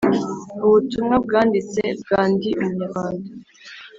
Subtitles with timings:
[0.65, 3.29] Ubutumwa bwanditse bwa Ndi Umunyarwanda